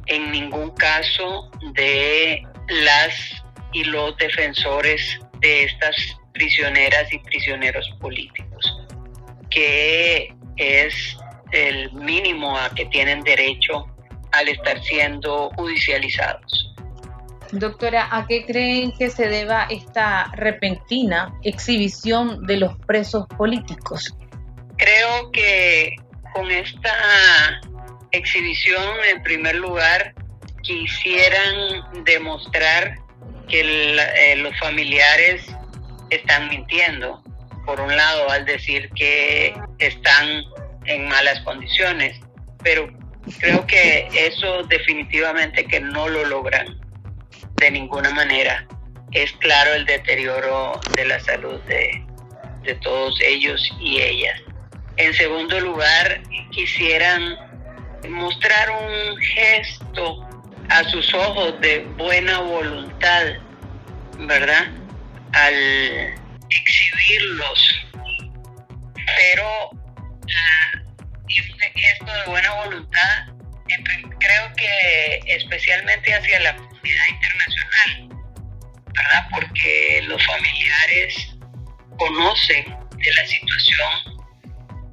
en 0.08 0.32
ningún 0.32 0.70
caso 0.72 1.50
de 1.74 2.44
las 2.68 3.44
y 3.74 3.84
los 3.86 4.18
defensores 4.18 5.20
de 5.40 5.64
estas 5.64 5.96
prisioneras 6.34 7.12
y 7.12 7.20
prisioneros 7.20 7.90
políticos, 8.00 8.86
que 9.50 10.34
es 10.58 11.18
el 11.52 11.92
mínimo 11.94 12.58
a 12.58 12.70
que 12.70 12.86
tienen 12.86 13.24
derecho 13.24 13.88
al 14.32 14.50
estar 14.50 14.82
siendo 14.84 15.50
judicializados. 15.56 16.74
Doctora, 17.52 18.10
¿a 18.12 18.28
qué 18.28 18.46
creen 18.46 18.92
que 18.92 19.10
se 19.10 19.30
deba 19.30 19.68
esta 19.70 20.32
repentina 20.34 21.34
exhibición 21.44 22.46
de 22.46 22.58
los 22.58 22.78
presos 22.80 23.26
políticos? 23.38 24.14
Creo 24.76 25.32
que 25.32 25.96
con 26.34 26.52
esta 26.52 27.62
exhibición, 28.12 28.84
en 29.10 29.24
primer 29.24 29.56
lugar, 29.56 30.14
quisieran 30.62 32.04
demostrar 32.04 32.98
que 33.48 33.62
eh, 33.62 34.36
los 34.38 34.58
familiares 34.60 35.46
están 36.10 36.50
mintiendo, 36.50 37.22
por 37.66 37.80
un 37.80 37.96
lado, 37.96 38.30
al 38.30 38.46
decir 38.46 38.90
que 38.96 39.54
están 39.80 40.44
en 40.86 41.08
malas 41.08 41.40
condiciones, 41.42 42.20
pero 42.64 42.90
creo 43.40 43.66
que 43.68 44.08
eso 44.14 44.64
definitivamente 44.64 45.66
que 45.66 45.80
no 45.80 46.08
lo 46.08 46.26
logran 46.26 46.80
de 47.56 47.72
ninguna 47.72 48.10
manera. 48.12 48.66
Es 49.12 49.32
claro 49.34 49.74
el 49.74 49.86
deterioro 49.86 50.80
de 50.96 51.06
la 51.06 51.20
salud 51.20 51.60
de, 51.62 52.04
de 52.64 52.76
todos 52.76 53.20
ellos 53.22 53.70
y 53.80 54.02
ellas. 54.02 54.42
En 54.98 55.14
segundo 55.14 55.60
lugar, 55.60 56.22
quisieran 56.52 57.38
mostrar 58.10 58.70
un 58.72 59.18
gesto 59.18 60.27
a 60.70 60.84
sus 60.90 61.14
ojos 61.14 61.60
de 61.62 61.80
buena 61.98 62.40
voluntad, 62.40 63.26
¿verdad? 64.20 64.68
Al 65.34 65.54
exhibirlos. 66.50 67.86
Pero 68.94 69.70
uh, 69.72 70.28
este 71.28 71.80
gesto 71.80 72.06
de 72.06 72.26
buena 72.26 72.54
voluntad, 72.66 73.28
creo 74.20 74.54
que 74.56 75.20
especialmente 75.28 76.14
hacia 76.14 76.40
la 76.42 76.56
comunidad 76.56 77.06
internacional, 77.10 78.10
¿verdad? 78.94 79.28
Porque 79.32 80.02
los 80.08 80.26
familiares 80.26 81.36
conocen 81.98 82.66
de 82.98 83.14
la 83.14 83.26
situación 83.28 84.18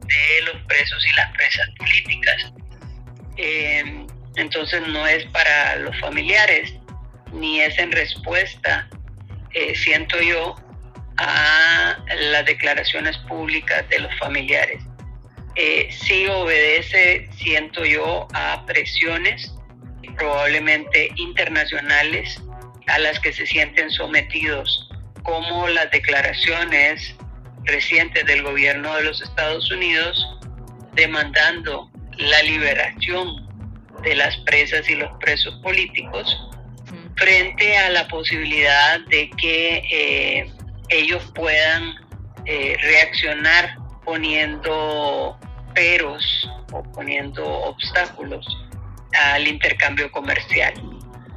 de 0.06 0.42
los 0.42 0.62
presos 0.66 1.04
y 1.06 1.16
las 1.16 1.32
presas 1.32 1.68
políticas. 1.78 2.52
Eh, 3.36 4.06
entonces 4.36 4.86
no 4.88 5.06
es 5.06 5.24
para 5.26 5.76
los 5.76 5.98
familiares, 6.00 6.74
ni 7.32 7.60
es 7.60 7.78
en 7.78 7.92
respuesta, 7.92 8.88
eh, 9.52 9.74
siento 9.74 10.20
yo, 10.20 10.56
a 11.16 11.96
las 12.30 12.44
declaraciones 12.44 13.16
públicas 13.18 13.88
de 13.88 14.00
los 14.00 14.14
familiares. 14.18 14.82
Eh, 15.56 15.88
sí 15.90 16.26
obedece, 16.26 17.28
siento 17.36 17.84
yo, 17.84 18.26
a 18.34 18.64
presiones 18.66 19.54
probablemente 20.16 21.10
internacionales 21.16 22.42
a 22.86 22.98
las 22.98 23.18
que 23.20 23.32
se 23.32 23.46
sienten 23.46 23.90
sometidos, 23.90 24.90
como 25.22 25.68
las 25.68 25.90
declaraciones 25.90 27.16
recientes 27.64 28.26
del 28.26 28.42
gobierno 28.42 28.94
de 28.96 29.04
los 29.04 29.22
Estados 29.22 29.70
Unidos 29.70 30.38
demandando 30.92 31.90
la 32.18 32.42
liberación 32.42 33.43
de 34.04 34.14
las 34.14 34.36
presas 34.38 34.88
y 34.88 34.94
los 34.94 35.10
presos 35.18 35.54
políticos 35.62 36.36
frente 37.16 37.76
a 37.76 37.90
la 37.90 38.08
posibilidad 38.08 39.00
de 39.06 39.30
que 39.30 39.82
eh, 39.90 40.52
ellos 40.88 41.22
puedan 41.34 41.94
eh, 42.46 42.76
reaccionar 42.80 43.76
poniendo 44.04 45.38
peros 45.74 46.50
o 46.72 46.82
poniendo 46.92 47.44
obstáculos 47.46 48.46
al 49.12 49.46
intercambio 49.46 50.10
comercial. 50.10 50.74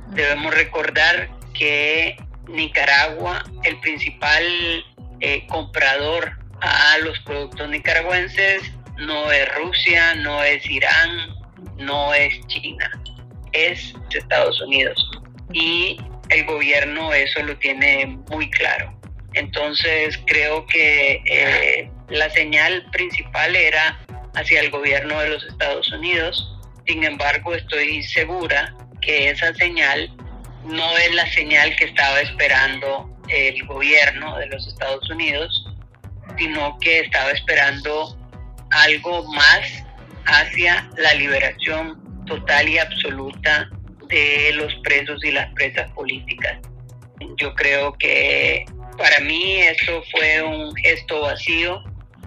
Debemos 0.09 0.53
recordar 0.53 1.29
que 1.53 2.17
Nicaragua, 2.47 3.43
el 3.63 3.79
principal 3.79 4.43
eh, 5.19 5.45
comprador 5.47 6.37
a 6.61 6.97
los 6.99 7.19
productos 7.19 7.69
nicaragüenses, 7.69 8.63
no 8.97 9.31
es 9.31 9.55
Rusia, 9.55 10.15
no 10.15 10.43
es 10.43 10.65
Irán, 10.69 11.36
no 11.77 12.13
es 12.13 12.45
China, 12.47 12.89
es 13.53 13.93
Estados 14.11 14.59
Unidos. 14.61 15.11
Y 15.53 15.97
el 16.29 16.45
gobierno 16.45 17.13
eso 17.13 17.41
lo 17.43 17.57
tiene 17.57 18.17
muy 18.29 18.49
claro. 18.49 18.93
Entonces 19.33 20.19
creo 20.25 20.65
que 20.65 21.21
eh, 21.25 21.91
la 22.09 22.29
señal 22.31 22.85
principal 22.91 23.55
era 23.55 23.99
hacia 24.35 24.61
el 24.61 24.69
gobierno 24.69 25.19
de 25.19 25.29
los 25.29 25.43
Estados 25.45 25.91
Unidos. 25.91 26.55
Sin 26.85 27.03
embargo, 27.03 27.53
estoy 27.53 28.03
segura 28.03 28.73
que 29.01 29.29
esa 29.29 29.53
señal 29.55 30.11
no 30.65 30.97
es 30.97 31.13
la 31.13 31.31
señal 31.31 31.75
que 31.75 31.85
estaba 31.85 32.19
esperando 32.21 33.09
el 33.29 33.65
gobierno 33.65 34.37
de 34.37 34.47
los 34.47 34.67
Estados 34.67 35.09
Unidos, 35.09 35.65
sino 36.37 36.77
que 36.79 36.99
estaba 36.99 37.31
esperando 37.31 38.17
algo 38.71 39.23
más 39.33 39.83
hacia 40.27 40.89
la 40.97 41.13
liberación 41.13 42.25
total 42.25 42.67
y 42.69 42.77
absoluta 42.77 43.69
de 44.09 44.51
los 44.53 44.73
presos 44.83 45.23
y 45.23 45.31
las 45.31 45.51
presas 45.53 45.89
políticas. 45.91 46.59
Yo 47.37 47.53
creo 47.55 47.93
que 47.93 48.65
para 48.97 49.19
mí 49.21 49.61
eso 49.61 50.03
fue 50.11 50.41
un 50.41 50.75
gesto 50.75 51.21
vacío 51.21 51.83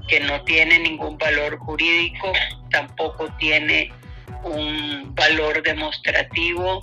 que 0.08 0.20
no 0.20 0.42
tiene 0.44 0.78
ningún 0.78 1.16
valor 1.18 1.58
jurídico, 1.58 2.32
tampoco 2.70 3.28
tiene 3.38 3.92
un 4.42 5.14
valor 5.14 5.62
demostrativo 5.62 6.80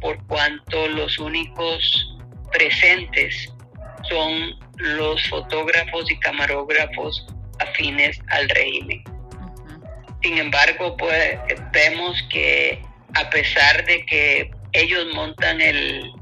por 0.00 0.22
cuanto 0.26 0.88
los 0.88 1.18
únicos 1.18 2.16
presentes 2.52 3.52
son 4.08 4.54
los 4.76 5.28
fotógrafos 5.28 6.10
y 6.10 6.18
camarógrafos 6.20 7.26
afines 7.58 8.18
al 8.28 8.48
régimen. 8.48 9.17
Sin 10.22 10.38
embargo, 10.38 10.96
pues 10.96 11.38
vemos 11.72 12.22
que 12.30 12.82
a 13.14 13.30
pesar 13.30 13.84
de 13.86 14.04
que 14.06 14.50
ellos 14.72 15.06
montan 15.14 15.60
el, 15.60 16.12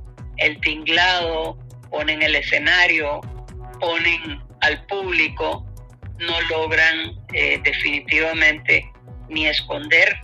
tinglado, 0.62 1.58
ponen 1.90 2.22
el 2.22 2.36
escenario, 2.36 3.20
ponen 3.80 4.40
al 4.60 4.84
público, 4.86 5.66
no 6.18 6.40
logran 6.42 7.12
eh, 7.32 7.60
definitivamente 7.62 8.90
ni 9.28 9.46
esconder 9.46 10.16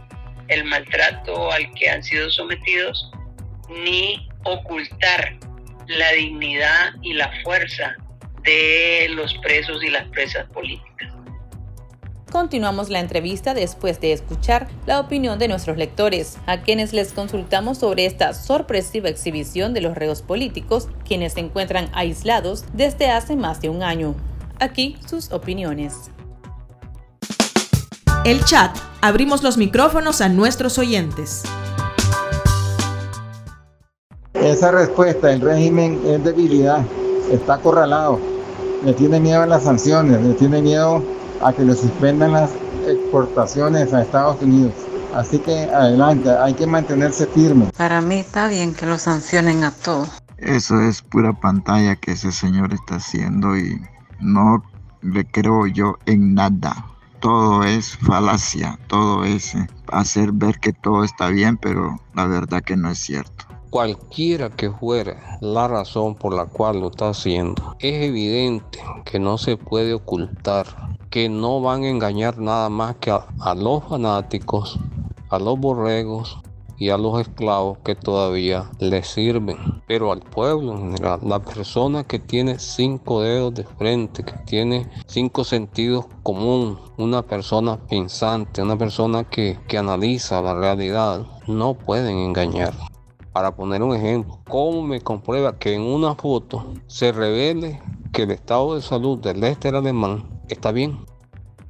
el 0.49 0.65
maltrato 0.65 1.51
al 1.51 1.73
que 1.75 1.89
han 1.89 2.03
sido 2.03 2.31
sometidos, 2.31 3.11
ni 3.69 4.29
ocultar 4.45 5.37
la 5.87 6.13
dignidad 6.13 6.93
y 7.03 7.15
la 7.15 7.31
fuerza 7.43 7.97
de 8.43 9.09
los 9.11 9.35
presos 9.39 9.83
y 9.83 9.91
las 9.91 10.09
presas 10.09 10.49
políticas. 10.51 11.13
Continuamos 12.33 12.89
la 12.89 13.01
entrevista 13.01 13.53
después 13.53 14.01
de 14.01 14.15
escuchar 14.15 14.67
la 14.87 15.01
opinión 15.01 15.39
de 15.39 15.49
nuestros 15.49 15.77
lectores, 15.77 16.39
a 16.47 16.63
quienes 16.63 16.95
les 16.95 17.13
consultamos 17.13 17.77
sobre 17.77 18.07
esta 18.07 18.33
sorpresiva 18.33 19.11
exhibición 19.11 19.75
de 19.75 19.83
los 19.83 19.95
reos 19.95 20.23
políticos, 20.23 20.89
quienes 21.07 21.35
se 21.35 21.41
encuentran 21.41 21.91
aislados 21.93 22.65
desde 22.73 23.11
hace 23.11 23.37
más 23.37 23.61
de 23.61 23.69
un 23.69 23.83
año. 23.83 24.15
Aquí 24.59 24.97
sus 25.07 25.31
opiniones. 25.31 26.11
El 28.25 28.43
chat. 28.47 28.75
Abrimos 29.03 29.43
los 29.43 29.59
micrófonos 29.59 30.23
a 30.23 30.31
nuestros 30.31 30.79
oyentes. 30.79 31.43
Esa 34.33 34.71
respuesta, 34.71 35.31
el 35.31 35.43
régimen 35.43 36.01
es 36.07 36.25
debilidad, 36.25 36.83
está 37.31 37.55
acorralado, 37.55 38.19
le 38.87 38.95
tiene 38.95 39.21
miedo 39.21 39.43
a 39.43 39.47
las 39.47 39.65
sanciones, 39.65 40.23
le 40.23 40.33
tiene 40.33 40.63
miedo 40.63 41.03
a 41.43 41.53
que 41.53 41.65
le 41.65 41.75
suspendan 41.75 42.33
las 42.33 42.51
exportaciones 42.87 43.93
a 43.93 44.03
Estados 44.03 44.41
Unidos. 44.43 44.75
Así 45.15 45.39
que 45.39 45.65
adelante, 45.65 46.31
hay 46.31 46.55
que 46.55 46.67
mantenerse 46.67 47.27
firme. 47.27 47.67
Para 47.77 48.01
mí 48.01 48.21
está 48.21 48.49
bien 48.49 48.75
que 48.75 48.87
lo 48.87 48.99
sancionen 48.99 49.65
a 49.65 49.71
todos. 49.71 50.09
Eso 50.39 50.81
es 50.81 51.03
pura 51.03 51.33
pantalla 51.33 51.97
que 51.97 52.13
ese 52.13 52.33
señor 52.33 52.73
está 52.73 52.97
haciendo 52.97 53.57
y 53.57 53.81
no 54.21 54.63
le 55.03 55.25
creo 55.25 55.67
yo 55.67 55.97
en 56.07 56.35
nada 56.35 56.93
todo 57.23 57.63
es 57.63 57.97
falacia, 57.99 58.77
todo 58.89 59.25
es 59.25 59.57
hacer 59.93 60.33
ver 60.33 60.59
que 60.59 60.73
todo 60.73 61.05
está 61.05 61.29
bien, 61.29 61.57
pero 61.57 62.01
la 62.15 62.27
verdad 62.27 62.65
que 62.65 62.77
no 62.77 62.91
es 62.91 62.99
cierto. 62.99 63.47
Cualquiera 63.73 64.51
que 64.51 64.71
fuere 64.71 65.17
la 65.41 65.67
razón 65.67 66.15
por 66.15 66.35
la 66.35 66.45
cual 66.45 66.81
lo 66.81 66.91
está 66.91 67.09
haciendo, 67.09 67.75
es 67.79 68.03
evidente 68.03 68.79
que 69.07 69.19
no 69.19 69.39
se 69.39 69.57
puede 69.57 69.95
ocultar, 69.95 70.67
que 71.09 71.31
no 71.31 71.63
van 71.63 71.85
a 71.85 71.89
engañar 71.89 72.37
nada 72.37 72.69
más 72.69 72.97
que 72.97 73.11
a, 73.11 73.27
a 73.41 73.55
los 73.55 73.83
fanáticos, 73.85 74.79
a 75.31 75.39
los 75.39 75.59
borregos, 75.59 76.39
y 76.77 76.91
a 76.91 76.99
los 76.99 77.19
esclavos 77.21 77.79
que 77.85 77.95
todavía 77.95 78.69
les 78.79 79.07
sirven. 79.07 79.57
Pero 79.87 80.13
al 80.13 80.21
pueblo 80.21 80.73
en 80.73 80.93
general, 80.93 81.21
la 81.23 81.39
persona 81.39 82.05
que 82.05 82.19
tiene 82.19 82.59
cinco 82.59 83.23
dedos 83.23 83.55
de 83.55 83.65
frente, 83.65 84.23
que 84.23 84.35
tiene 84.45 84.87
cinco 85.07 85.45
sentidos 85.45 86.07
común, 86.23 86.79
una 86.99 87.23
persona 87.23 87.79
pensante, 87.89 88.61
una 88.61 88.77
persona 88.77 89.25
que, 89.25 89.59
que 89.67 89.79
analiza 89.79 90.43
la 90.43 90.55
realidad, 90.55 91.25
no 91.47 91.73
pueden 91.73 92.19
engañar. 92.19 92.75
Para 93.33 93.55
poner 93.55 93.83
un 93.83 93.97
ejemplo, 93.97 94.41
¿cómo 94.49 94.83
me 94.83 95.01
comprueba 95.01 95.59
que 95.59 95.75
en 95.75 95.81
una 95.83 96.15
foto 96.15 96.75
se 96.87 97.13
revele 97.13 97.81
que 98.13 98.25
el 98.25 98.31
estado 98.31 98.75
de 98.75 98.83
salud 98.83 99.19
del 99.19 99.41
Lester 99.41 99.75
alemán 99.75 100.29
está 100.49 100.71
bien? 100.71 100.99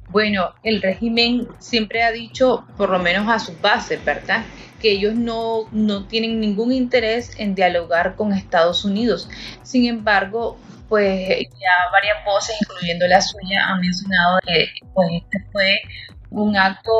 Bueno, 0.09 0.49
el 0.63 0.81
régimen 0.81 1.47
siempre 1.59 2.03
ha 2.03 2.11
dicho, 2.11 2.65
por 2.77 2.89
lo 2.89 2.99
menos 2.99 3.27
a 3.29 3.39
sus 3.39 3.59
bases, 3.61 4.03
¿verdad? 4.03 4.43
que 4.83 4.91
ellos 4.91 5.15
no, 5.15 5.69
no 5.71 6.05
tienen 6.07 6.41
ningún 6.41 6.73
interés 6.73 7.31
en 7.39 7.55
dialogar 7.55 8.17
con 8.17 8.33
Estados 8.33 8.83
Unidos. 8.83 9.29
Sin 9.63 9.85
embargo, 9.85 10.57
pues 10.89 11.29
ya 11.39 11.89
varias 11.93 12.17
voces, 12.25 12.57
incluyendo 12.61 13.07
la 13.07 13.21
suya, 13.21 13.65
han 13.65 13.79
mencionado 13.79 14.39
que 14.45 14.67
pues, 14.93 15.07
este 15.13 15.39
fue 15.53 15.79
un 16.33 16.57
acto 16.57 16.91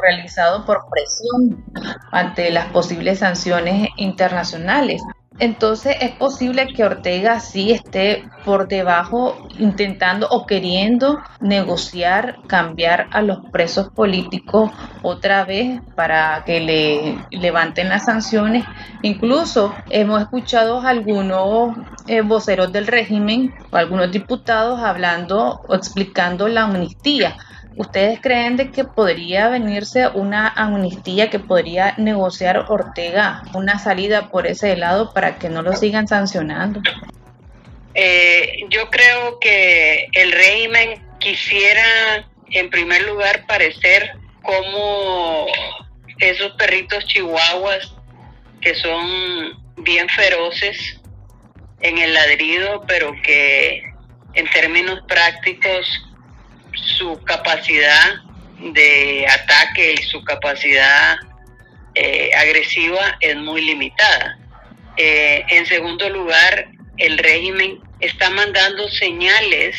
realizado 0.00 0.64
por 0.64 0.86
presión 0.88 1.64
ante 2.12 2.50
las 2.50 2.66
posibles 2.66 3.18
sanciones 3.18 3.88
internacionales. 3.96 5.02
Entonces 5.38 5.96
es 6.00 6.10
posible 6.10 6.68
que 6.74 6.84
Ortega 6.84 7.40
sí 7.40 7.72
esté 7.72 8.28
por 8.44 8.68
debajo 8.68 9.48
intentando 9.58 10.28
o 10.28 10.44
queriendo 10.44 11.18
negociar, 11.40 12.36
cambiar 12.46 13.06
a 13.10 13.22
los 13.22 13.38
presos 13.50 13.88
políticos 13.88 14.70
otra 15.00 15.46
vez 15.46 15.80
para 15.96 16.44
que 16.44 16.60
le 16.60 17.18
levanten 17.30 17.88
las 17.88 18.04
sanciones. 18.04 18.64
Incluso 19.00 19.74
hemos 19.88 20.20
escuchado 20.20 20.80
a 20.80 20.90
algunos 20.90 21.74
eh, 22.06 22.20
voceros 22.20 22.70
del 22.70 22.86
régimen 22.86 23.54
o 23.72 23.76
algunos 23.76 24.12
diputados 24.12 24.80
hablando 24.80 25.62
o 25.66 25.74
explicando 25.74 26.48
la 26.48 26.64
amnistía 26.64 27.36
¿Ustedes 27.76 28.20
creen 28.20 28.56
de 28.56 28.70
que 28.70 28.84
podría 28.84 29.48
venirse 29.48 30.08
una 30.08 30.48
amnistía 30.48 31.30
que 31.30 31.38
podría 31.38 31.94
negociar 31.98 32.66
Ortega 32.68 33.42
una 33.54 33.78
salida 33.78 34.28
por 34.28 34.46
ese 34.46 34.76
lado 34.76 35.12
para 35.12 35.38
que 35.38 35.48
no 35.48 35.62
lo 35.62 35.74
sigan 35.74 36.08
sancionando? 36.08 36.80
Eh, 37.94 38.64
yo 38.68 38.90
creo 38.90 39.38
que 39.40 40.08
el 40.12 40.32
régimen 40.32 41.02
quisiera 41.18 42.26
en 42.50 42.70
primer 42.70 43.02
lugar 43.02 43.46
parecer 43.46 44.12
como 44.42 45.46
esos 46.18 46.52
perritos 46.52 47.04
chihuahuas 47.06 47.94
que 48.60 48.74
son 48.74 49.54
bien 49.76 50.08
feroces 50.08 51.00
en 51.80 51.98
el 51.98 52.12
ladrido, 52.12 52.84
pero 52.86 53.12
que 53.22 53.82
en 54.34 54.50
términos 54.50 55.00
prácticos 55.08 55.86
su 56.74 57.20
capacidad 57.24 58.22
de 58.58 59.26
ataque 59.26 59.94
y 59.94 60.02
su 60.02 60.22
capacidad 60.22 61.16
eh, 61.94 62.30
agresiva 62.36 63.16
es 63.20 63.36
muy 63.36 63.62
limitada. 63.62 64.38
Eh, 64.96 65.44
en 65.48 65.66
segundo 65.66 66.08
lugar, 66.10 66.68
el 66.98 67.18
régimen 67.18 67.80
está 68.00 68.30
mandando 68.30 68.88
señales 68.88 69.76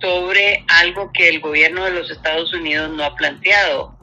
sobre 0.00 0.64
algo 0.68 1.12
que 1.12 1.28
el 1.28 1.40
gobierno 1.40 1.84
de 1.84 1.92
los 1.92 2.10
Estados 2.10 2.52
Unidos 2.52 2.90
no 2.90 3.04
ha 3.04 3.14
planteado. 3.14 3.96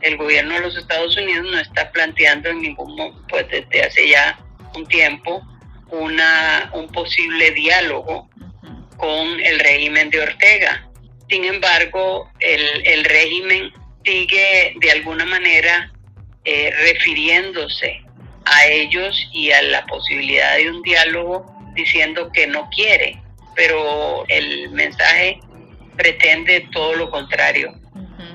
El 0.00 0.16
gobierno 0.16 0.54
de 0.54 0.60
los 0.60 0.76
Estados 0.76 1.16
Unidos 1.16 1.46
no 1.50 1.58
está 1.58 1.90
planteando 1.92 2.50
en 2.50 2.62
ningún 2.62 2.96
momento, 2.96 3.24
pues 3.28 3.48
desde 3.48 3.82
hace 3.82 4.08
ya 4.08 4.38
un 4.74 4.86
tiempo, 4.86 5.42
una, 5.90 6.70
un 6.74 6.88
posible 6.88 7.50
diálogo 7.52 8.28
con 8.96 9.40
el 9.40 9.58
régimen 9.60 10.10
de 10.10 10.20
Ortega. 10.20 10.88
Sin 11.32 11.46
embargo, 11.46 12.30
el, 12.40 13.04
régimen 13.04 13.72
sigue 14.04 14.74
de 14.76 14.90
alguna 14.90 15.24
manera 15.24 15.90
eh, 16.44 16.70
refiriéndose 16.82 18.02
a 18.44 18.66
ellos 18.66 19.16
y 19.32 19.50
a 19.50 19.62
la 19.62 19.86
posibilidad 19.86 20.58
de 20.58 20.70
un 20.70 20.82
diálogo 20.82 21.46
diciendo 21.74 22.30
que 22.34 22.46
no 22.46 22.68
quiere, 22.68 23.18
pero 23.56 24.26
el 24.28 24.68
mensaje 24.72 25.40
pretende 25.96 26.68
todo 26.70 26.96
lo 26.96 27.10
contrario. 27.10 27.80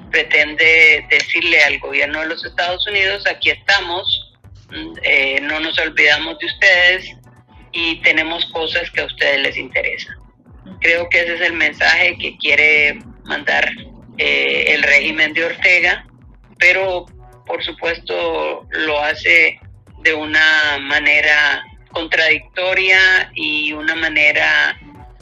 Pretende 0.09 1.05
decirle 1.11 1.61
al 1.65 1.77
gobierno 1.77 2.21
de 2.21 2.29
los 2.29 2.43
Estados 2.43 2.87
Unidos, 2.87 3.23
aquí 3.27 3.51
estamos, 3.51 4.33
mm, 4.71 4.93
eh, 5.03 5.39
no 5.43 5.59
nos 5.59 5.77
olvidamos 5.77 6.39
de 6.39 6.47
ustedes 6.47 7.15
y 7.73 8.01
tenemos 8.01 8.43
cosas 8.45 8.89
que 8.89 9.01
a 9.01 9.05
ustedes 9.05 9.39
les 9.41 9.55
interesan. 9.55 10.26
Creo 10.81 11.09
que 11.09 11.21
ese 11.21 11.35
es 11.35 11.41
el 11.41 11.53
mensaje 11.53 12.17
que 12.17 12.37
quiere 12.37 12.99
mandar 13.25 13.69
eh, 14.17 14.65
el 14.69 14.83
régimen 14.83 15.33
de 15.33 15.45
Ortega, 15.45 16.05
pero 16.59 17.05
por 17.45 17.63
supuesto 17.63 18.67
lo 18.71 18.99
hace 19.01 19.59
de 20.03 20.13
una 20.13 20.77
manera 20.79 21.63
contradictoria 21.91 23.31
y 23.35 23.73
una 23.73 23.95
manera 23.95 24.77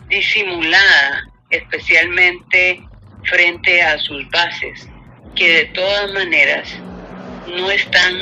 disimulada, 0.07 1.23
especialmente 1.49 2.83
frente 3.23 3.81
a 3.81 3.97
sus 3.97 4.29
bases, 4.29 4.87
que 5.35 5.49
de 5.49 5.65
todas 5.65 6.11
maneras 6.13 6.69
no 7.47 7.71
están 7.71 8.13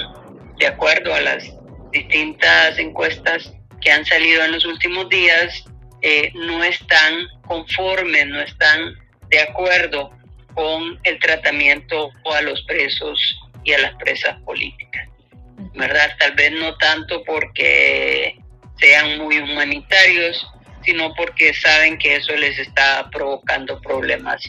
de 0.58 0.68
acuerdo 0.68 1.14
a 1.14 1.22
las 1.22 1.52
distintas 1.92 2.78
encuestas 2.78 3.54
que 3.82 3.92
han 3.92 4.06
salido 4.06 4.44
en 4.44 4.54
los 4.54 4.66
últimos 4.66 5.10
días, 5.10 5.66
eh, 6.04 6.32
no 6.36 6.64
están 6.64 7.28
conformes, 7.48 8.28
no 8.28 8.42
están 8.42 8.94
de 9.30 9.40
acuerdo 9.40 10.12
con 10.54 11.00
el 11.04 11.18
tratamiento 11.20 12.12
a 12.36 12.42
los 12.42 12.62
presos 12.64 13.40
y 13.64 13.72
a 13.72 13.80
las 13.80 13.96
presas 13.96 14.40
políticas. 14.42 15.08
¿Verdad? 15.74 16.16
Tal 16.20 16.34
vez 16.34 16.52
no 16.52 16.76
tanto 16.76 17.24
porque 17.24 18.38
sean 18.80 19.18
muy 19.18 19.40
humanitarios, 19.40 20.46
sino 20.84 21.14
porque 21.16 21.54
saben 21.54 21.98
que 21.98 22.18
eso 22.18 22.36
les 22.36 22.60
está 22.60 23.10
provocando 23.10 23.80
problemas 23.82 24.44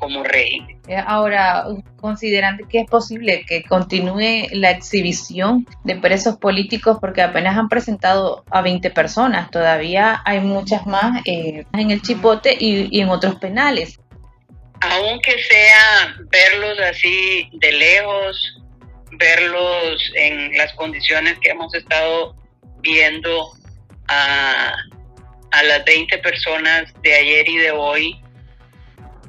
como 0.00 0.24
régimen. 0.24 0.80
Eh, 0.88 0.96
ahora, 1.06 1.66
consideran 2.00 2.58
que 2.68 2.80
es 2.80 2.86
posible 2.86 3.44
que 3.46 3.62
continúe 3.62 4.48
la 4.52 4.70
exhibición 4.70 5.66
de 5.84 5.96
presos 5.96 6.36
políticos 6.38 6.98
porque 7.00 7.22
apenas 7.22 7.56
han 7.56 7.68
presentado 7.68 8.44
a 8.50 8.62
20 8.62 8.90
personas, 8.90 9.50
todavía 9.50 10.22
hay 10.24 10.40
muchas 10.40 10.86
más 10.86 11.20
eh, 11.26 11.64
en 11.72 11.90
el 11.90 12.02
chipote 12.02 12.56
y, 12.58 12.88
y 12.90 13.00
en 13.02 13.10
otros 13.10 13.36
penales. 13.36 14.00
Aunque 14.80 15.36
sea 15.42 16.16
verlos 16.30 16.78
así 16.80 17.50
de 17.52 17.72
lejos, 17.72 18.62
verlos 19.12 20.12
en 20.16 20.56
las 20.56 20.72
condiciones 20.74 21.38
que 21.40 21.50
hemos 21.50 21.74
estado 21.74 22.34
viendo 22.80 23.52
a, 24.08 24.72
a 25.50 25.62
las 25.64 25.84
20 25.84 26.16
personas 26.18 26.92
de 27.02 27.14
ayer 27.14 27.48
y 27.48 27.56
de 27.58 27.70
hoy, 27.72 28.20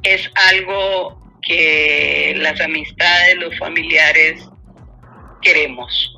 es 0.04 0.30
algo 0.50 1.20
que 1.42 2.34
las 2.38 2.60
amistades, 2.62 3.36
los 3.38 3.58
familiares 3.58 4.48
queremos. 5.42 6.16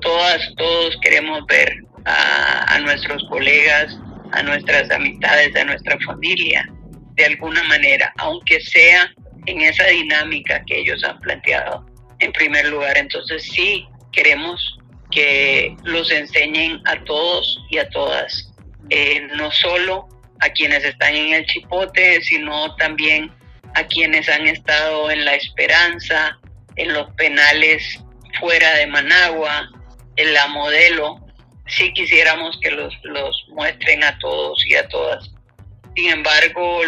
Todas, 0.00 0.40
todos 0.56 0.96
queremos 1.02 1.44
ver 1.46 1.82
a, 2.04 2.74
a 2.74 2.78
nuestros 2.80 3.22
colegas, 3.28 3.98
a 4.32 4.42
nuestras 4.42 4.90
amistades, 4.90 5.54
a 5.56 5.64
nuestra 5.64 5.98
familia, 6.00 6.68
de 7.14 7.24
alguna 7.24 7.62
manera, 7.64 8.12
aunque 8.18 8.60
sea 8.60 9.10
en 9.46 9.60
esa 9.60 9.86
dinámica 9.86 10.62
que 10.66 10.80
ellos 10.80 11.02
han 11.04 11.18
planteado 11.20 11.86
en 12.18 12.32
primer 12.32 12.66
lugar. 12.68 12.96
Entonces 12.96 13.42
sí 13.42 13.86
queremos 14.12 14.78
que 15.10 15.76
los 15.84 16.10
enseñen 16.10 16.80
a 16.86 17.02
todos 17.04 17.64
y 17.70 17.78
a 17.78 17.88
todas, 17.90 18.52
eh, 18.90 19.26
no 19.36 19.50
solo 19.50 20.08
a 20.40 20.50
quienes 20.50 20.84
están 20.84 21.14
en 21.14 21.34
el 21.34 21.46
chipote, 21.46 22.20
sino 22.22 22.74
también 22.76 23.32
a 23.74 23.84
quienes 23.84 24.28
han 24.28 24.46
estado 24.46 25.10
en 25.10 25.24
la 25.24 25.34
esperanza, 25.34 26.38
en 26.76 26.92
los 26.92 27.10
penales 27.14 28.00
fuera 28.40 28.74
de 28.74 28.86
Managua, 28.86 29.68
en 30.16 30.32
la 30.32 30.46
modelo. 30.48 31.20
Sí 31.66 31.92
quisiéramos 31.92 32.58
que 32.60 32.70
los, 32.70 32.94
los 33.02 33.44
muestren 33.48 34.04
a 34.04 34.18
todos 34.18 34.64
y 34.66 34.74
a 34.74 34.86
todas. 34.88 35.30
Sin 35.94 36.10
embargo, 36.10 36.80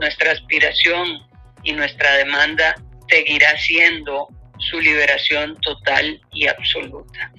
nuestra 0.00 0.32
aspiración 0.32 1.22
y 1.62 1.72
nuestra 1.72 2.14
demanda 2.16 2.74
seguirá 3.08 3.56
siendo 3.58 4.28
su 4.58 4.80
liberación 4.80 5.56
total 5.60 6.20
y 6.32 6.46
absoluta. 6.46 7.32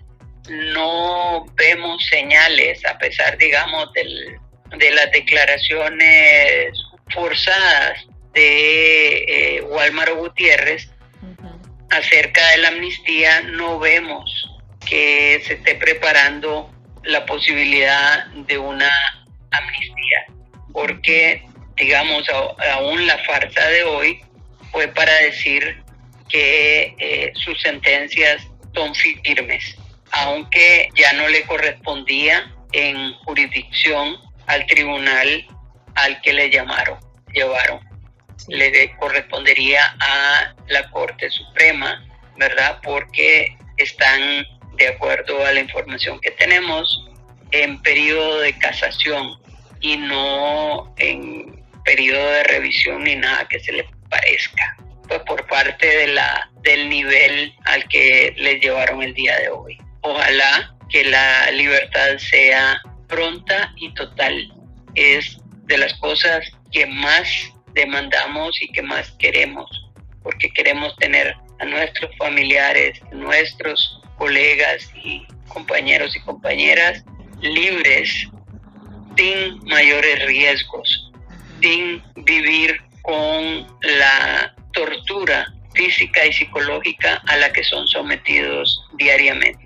No 0.49 1.45
vemos 1.55 2.05
señales, 2.05 2.85
a 2.85 2.97
pesar, 2.99 3.37
digamos, 3.37 3.91
del, 3.93 4.37
de 4.77 4.91
las 4.91 5.11
declaraciones 5.11 6.77
forzadas 7.13 8.05
de 8.33 9.25
eh, 9.27 9.61
Walmar 9.61 10.13
Gutiérrez 10.13 10.89
acerca 11.89 12.45
de 12.49 12.57
la 12.57 12.67
amnistía, 12.69 13.41
no 13.41 13.79
vemos 13.79 14.49
que 14.85 15.41
se 15.45 15.53
esté 15.53 15.75
preparando 15.75 16.71
la 17.03 17.25
posibilidad 17.25 18.25
de 18.27 18.57
una 18.57 18.89
amnistía, 19.51 20.25
porque, 20.73 21.45
digamos, 21.77 22.27
aún 22.73 23.07
la 23.07 23.17
farsa 23.19 23.67
de 23.67 23.83
hoy 23.83 24.21
fue 24.71 24.87
para 24.89 25.13
decir 25.21 25.83
que 26.29 26.95
eh, 26.97 27.31
sus 27.35 27.61
sentencias 27.61 28.45
son 28.73 28.93
firmes, 28.93 29.77
aunque 30.11 30.89
ya 30.95 31.13
no 31.13 31.29
le 31.29 31.43
correspondía 31.43 32.51
en 32.73 33.13
jurisdicción 33.25 34.17
al 34.47 34.65
tribunal 34.67 35.47
al 35.95 36.21
que 36.21 36.33
le 36.33 36.49
llamaron, 36.49 36.99
llevaron. 37.33 37.79
Le 38.47 38.95
correspondería 38.97 39.95
a 39.99 40.53
la 40.67 40.89
Corte 40.91 41.29
Suprema, 41.29 42.05
¿verdad? 42.37 42.79
Porque 42.83 43.57
están, 43.77 44.45
de 44.77 44.89
acuerdo 44.89 45.45
a 45.45 45.53
la 45.53 45.61
información 45.61 46.19
que 46.19 46.31
tenemos, 46.31 47.09
en 47.51 47.81
periodo 47.81 48.39
de 48.39 48.57
casación 48.57 49.39
y 49.79 49.97
no 49.97 50.93
en 50.97 51.63
periodo 51.85 52.29
de 52.31 52.43
revisión 52.43 53.03
ni 53.03 53.15
nada 53.15 53.47
que 53.47 53.59
se 53.59 53.71
le 53.71 53.87
parezca 54.09 54.75
pues 55.07 55.21
por 55.21 55.45
parte 55.47 55.85
de 55.85 56.07
la 56.07 56.49
del 56.61 56.89
nivel 56.89 57.53
al 57.65 57.87
que 57.87 58.33
les 58.37 58.59
llevaron 58.59 59.03
el 59.03 59.13
día 59.13 59.39
de 59.39 59.49
hoy. 59.49 59.77
Ojalá 60.01 60.75
que 60.89 61.03
la 61.03 61.51
libertad 61.51 62.17
sea 62.17 62.81
pronta 63.07 63.73
y 63.77 63.93
total. 63.93 64.53
Es 64.95 65.37
de 65.65 65.77
las 65.77 65.93
cosas 65.95 66.45
que 66.71 66.85
más 66.85 67.27
demandamos 67.73 68.61
y 68.61 68.71
que 68.71 68.81
más 68.81 69.11
queremos, 69.19 69.69
porque 70.23 70.49
queremos 70.51 70.95
tener 70.97 71.35
a 71.59 71.65
nuestros 71.65 72.15
familiares, 72.17 72.99
nuestros 73.11 74.01
colegas 74.17 74.89
y 75.03 75.25
compañeros 75.47 76.15
y 76.15 76.21
compañeras 76.21 77.03
libres, 77.41 78.27
sin 79.17 79.63
mayores 79.65 80.25
riesgos, 80.25 81.11
sin 81.61 82.01
vivir 82.15 82.81
con 83.01 83.67
la 83.81 84.53
tortura 84.73 85.53
física 85.73 86.25
y 86.25 86.33
psicológica 86.33 87.21
a 87.27 87.37
la 87.37 87.51
que 87.51 87.63
son 87.63 87.87
sometidos 87.87 88.81
diariamente. 88.97 89.64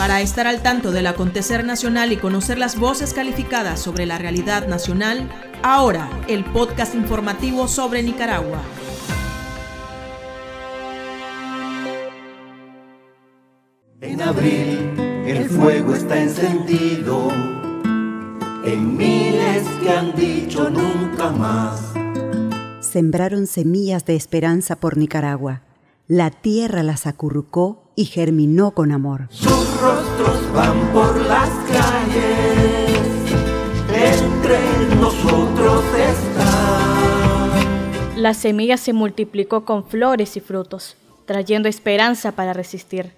Para 0.00 0.22
estar 0.22 0.46
al 0.46 0.62
tanto 0.62 0.92
del 0.92 1.06
acontecer 1.06 1.62
nacional 1.62 2.10
y 2.10 2.16
conocer 2.16 2.56
las 2.56 2.78
voces 2.78 3.12
calificadas 3.12 3.80
sobre 3.80 4.06
la 4.06 4.16
realidad 4.16 4.66
nacional, 4.66 5.28
ahora 5.62 6.08
el 6.26 6.42
podcast 6.42 6.94
informativo 6.94 7.68
sobre 7.68 8.02
Nicaragua. 8.02 8.62
En 14.00 14.22
abril 14.22 14.98
el 15.26 15.50
fuego 15.50 15.94
está 15.94 16.18
encendido 16.18 17.28
en 18.64 18.96
miles 18.96 19.68
que 19.82 19.90
han 19.90 20.16
dicho 20.16 20.70
nunca 20.70 21.30
más 21.30 21.92
sembraron 22.80 23.46
semillas 23.46 24.06
de 24.06 24.16
esperanza 24.16 24.76
por 24.76 24.96
Nicaragua. 24.96 25.60
La 26.08 26.30
tierra 26.30 26.82
las 26.82 27.06
acurrucó 27.06 27.89
y 28.00 28.06
germinó 28.06 28.70
con 28.70 28.92
amor. 28.92 29.28
Sus 29.28 29.78
rostros 29.78 30.52
van 30.54 30.90
por 30.90 31.20
las 31.20 31.50
calles, 31.68 32.96
entre 33.94 34.58
nosotros 34.96 35.84
están. 35.94 36.62
La 38.16 38.32
semilla 38.32 38.78
se 38.78 38.94
multiplicó 38.94 39.66
con 39.66 39.84
flores 39.84 40.38
y 40.38 40.40
frutos, 40.40 40.96
trayendo 41.26 41.68
esperanza 41.68 42.32
para 42.32 42.54
resistir, 42.54 43.12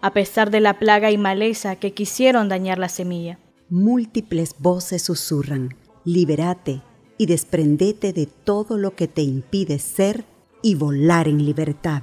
a 0.00 0.12
pesar 0.12 0.50
de 0.50 0.58
la 0.58 0.80
plaga 0.80 1.12
y 1.12 1.18
maleza 1.18 1.76
que 1.76 1.92
quisieron 1.92 2.48
dañar 2.48 2.80
la 2.80 2.88
semilla. 2.88 3.38
Múltiples 3.68 4.56
voces 4.58 5.02
susurran, 5.02 5.76
liberate, 6.04 6.82
y 7.18 7.26
desprendete 7.26 8.12
de 8.12 8.26
todo 8.26 8.78
lo 8.78 8.96
que 8.96 9.06
te 9.06 9.22
impide 9.22 9.78
ser 9.78 10.24
y 10.60 10.74
volar 10.74 11.28
en 11.28 11.44
libertad. 11.44 12.02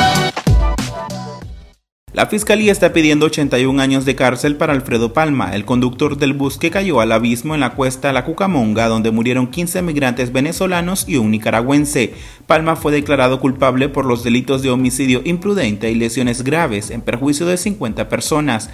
La 2.21 2.27
fiscalía 2.27 2.71
está 2.71 2.93
pidiendo 2.93 3.25
81 3.25 3.81
años 3.81 4.05
de 4.05 4.13
cárcel 4.13 4.55
para 4.55 4.73
Alfredo 4.73 5.11
Palma, 5.11 5.55
el 5.55 5.65
conductor 5.65 6.17
del 6.19 6.33
bus 6.33 6.59
que 6.59 6.69
cayó 6.69 7.01
al 7.01 7.13
abismo 7.13 7.55
en 7.55 7.61
la 7.61 7.71
cuesta 7.71 8.13
La 8.13 8.25
Cucamonga, 8.25 8.87
donde 8.89 9.09
murieron 9.09 9.47
15 9.47 9.81
migrantes 9.81 10.31
venezolanos 10.31 11.09
y 11.09 11.15
un 11.15 11.31
nicaragüense. 11.31 12.13
Palma 12.45 12.75
fue 12.75 12.91
declarado 12.91 13.39
culpable 13.39 13.89
por 13.89 14.05
los 14.05 14.23
delitos 14.23 14.61
de 14.61 14.69
homicidio 14.69 15.23
imprudente 15.25 15.89
y 15.89 15.95
lesiones 15.95 16.43
graves 16.43 16.91
en 16.91 17.01
perjuicio 17.01 17.47
de 17.47 17.57
50 17.57 18.07
personas. 18.07 18.69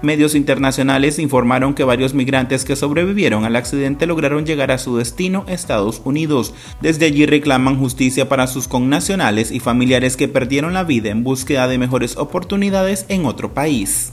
Medios 0.00 0.36
internacionales 0.36 1.18
informaron 1.18 1.74
que 1.74 1.82
varios 1.82 2.14
migrantes 2.14 2.64
que 2.64 2.76
sobrevivieron 2.76 3.44
al 3.44 3.56
accidente 3.56 4.06
lograron 4.06 4.46
llegar 4.46 4.70
a 4.70 4.78
su 4.78 4.96
destino, 4.96 5.44
Estados 5.48 6.00
Unidos. 6.04 6.54
Desde 6.80 7.06
allí 7.06 7.26
reclaman 7.26 7.78
justicia 7.78 8.28
para 8.28 8.46
sus 8.46 8.68
connacionales 8.68 9.50
y 9.50 9.58
familiares 9.58 10.16
que 10.16 10.28
perdieron 10.28 10.72
la 10.72 10.84
vida 10.84 11.10
en 11.10 11.24
búsqueda 11.24 11.66
de 11.66 11.78
mejores 11.78 12.16
oportunidades 12.16 13.06
en 13.08 13.26
otro 13.26 13.54
país. 13.54 14.12